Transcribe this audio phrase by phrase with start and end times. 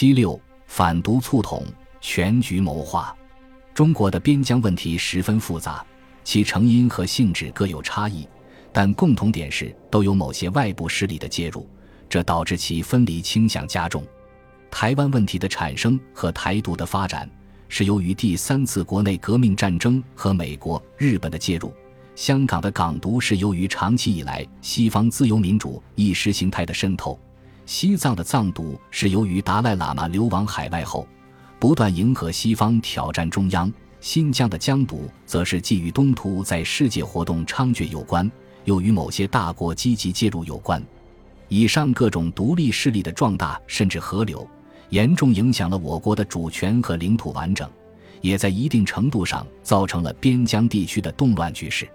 [0.00, 1.62] 七六反独促统，
[2.00, 3.14] 全局谋划。
[3.74, 5.84] 中国的边疆问题十分复杂，
[6.24, 8.26] 其成因和性质各有差异，
[8.72, 11.68] 但共同点是都有某些外部势力的介入，
[12.08, 14.02] 这导致其分离倾向加重。
[14.70, 17.30] 台湾问题的产生和台独的发展，
[17.68, 21.70] 是由于第三次国内革命战争和美国、日本的介入；
[22.14, 27.20] 香港的港独是由于长期以来西方自由民主意识形态的渗透；
[27.70, 31.06] 西藏的藏独是由于达赖喇嘛流亡海外后，
[31.60, 38.28] 不断迎合西方挑战中央；新疆的疆独则是既与东突在世界活动猖獗有关，
[38.64, 40.82] 又与某些大国积极介入有关。
[41.46, 44.44] 以上各种独立势力的壮大甚至合流。
[44.88, 47.70] 严重影响了我国的主权和领土完整，
[48.20, 51.88] 也在一定程度上造成了边疆地区的动乱局势。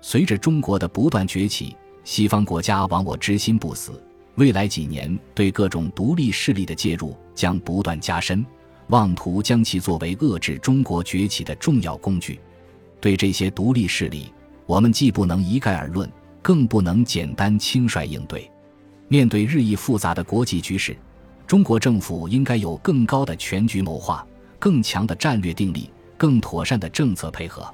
[0.00, 4.02] 随着中国的不断崛起，西方国家亡我之心不死，
[4.40, 8.42] 未来几年对各种独立势力的介入将不断加深，
[8.86, 12.40] 妄图将其作为遏制中国崛起的重要工具。
[13.02, 14.32] 对这些独立势力，
[14.64, 18.50] 我们既不能一概而论，更不能简单轻率应对。
[19.08, 20.96] 面对日益复杂的国际局势。
[21.46, 24.26] 中国政府应该有更高的全局谋划、
[24.58, 27.68] 更强的战略定力、更妥善的政策配合。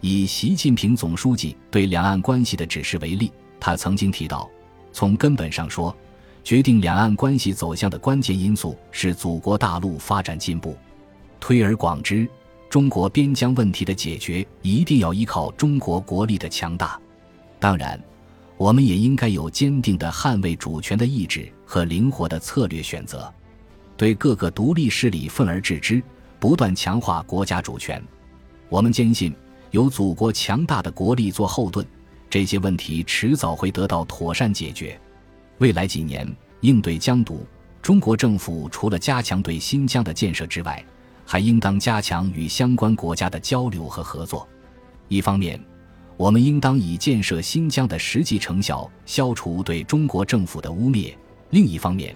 [0.00, 4.48] 以习近平总书记对两岸关系的指示为例，他曾经提到，
[4.96, 5.94] 从根本上说，
[6.42, 10.74] 决定两岸关系走向的关键因素是祖国大陆发展进步。
[11.38, 12.26] 推而广之，
[12.70, 16.98] 中国边疆问题的解决一定要依靠中国国力的强大。
[17.60, 18.02] 当然。
[18.58, 23.30] 我们也应该有坚定的捍卫主权的意志和灵活的策略选择，
[23.98, 26.02] 对各个独立势力愤而治之，
[26.40, 28.02] 不断强化国家主权。
[28.70, 29.34] 我们坚信，
[29.72, 31.86] 有祖国强大的国力做后盾，
[32.28, 34.98] 这些问题迟早会得到妥善解决。
[35.58, 37.46] 未来几年应对疆独，
[37.80, 40.84] 中国政府除了加强对新疆的建设之外，
[41.24, 44.46] 还应当加强与相关国家的交流和合作。
[45.08, 45.58] 一方面，
[46.16, 51.14] 我们应当以建设新疆的实际成效消除对中国政府的污蔑。
[51.50, 52.14] 另一方面，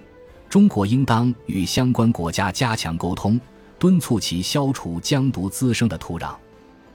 [0.48, 3.40] 中国应当与相关国家加强沟通，
[3.78, 6.34] 敦促其消除疆独滋生的土壤。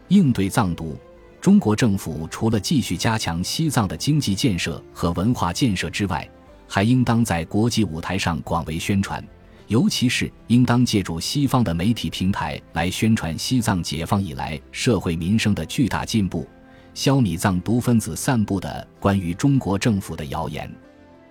[0.09, 0.97] 应对藏独，
[1.45, 6.27] 中国政府除了继续加强西藏的经济建设和文化建设之外，
[6.67, 9.23] 还应当在国际舞台上广为宣传，
[9.67, 16.47] 尤其是应当借助西方的媒体平台来宣传西藏解放以来社会民生的巨大进步。
[16.95, 20.67] 消弭藏独分子散布的关于中国政府的谣言，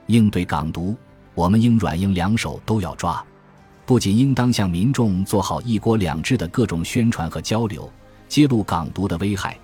[0.07, 0.95] 应对港独，
[1.35, 3.21] 我们应软硬两手都要抓。
[3.85, 7.91] 不仅应当向民众做好“一国两制”的各种宣传和交流，
[8.29, 9.59] 揭露港独的危害，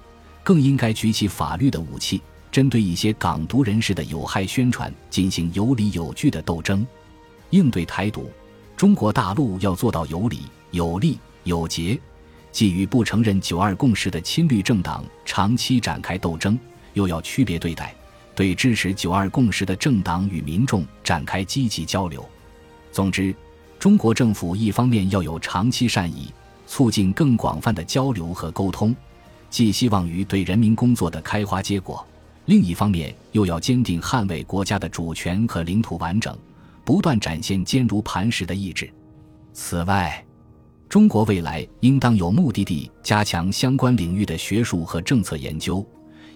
[0.50, 6.84] 更应该举起法律的武器，针对一些港独人士的有害宣传进行有理有据的斗争。
[7.50, 8.28] 应对台独，
[8.77, 10.41] 中国大陆要做到有理、
[10.72, 11.97] 有利、有节。
[12.50, 16.59] 既与不承认“九二共识”的亲绿政党长期展开斗争，
[16.94, 17.94] 又要区别对待，
[18.34, 22.28] 对支持“九二共识”的政党与民众展开积极交流。
[22.91, 23.32] 总之，
[23.78, 26.34] 中国政府一方面要有长期善意，
[26.67, 28.93] 促进更广泛的交流和沟通，
[29.50, 31.97] 寄希望于对人民工作的开花结果；
[32.47, 36.37] 另一方面又要坚定捍卫国家的主权和领土完整，
[36.84, 38.88] 不断展现坚如磐石的意志。
[39.53, 40.25] 此外，
[40.88, 45.84] 中国未来应当有目的地加强相关领域的学术和政策研究，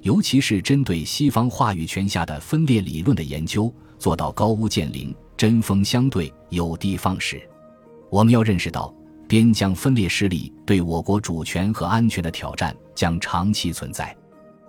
[0.02, 7.40] 尤其是针对西方话语权下的分裂理论的研究，做到高屋建瓴、针锋相对、有的放矢。
[8.10, 8.94] 我们要认识到，
[9.34, 14.16] 边疆分裂势力对我国主权和安全的挑战将长期存在。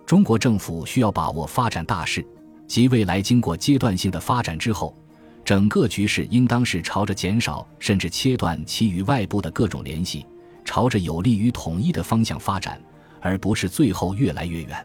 [0.08, 2.26] 中国政府需要把握发展大势，
[2.68, 4.98] 即未来经过阶段性的发展之后。
[5.44, 10.26] 整个局势应当是朝着减少甚至切断其与外部的各种联系，
[10.64, 12.82] 朝着有利于统一的方向发展，
[13.22, 14.84] 而不是最后越来越远。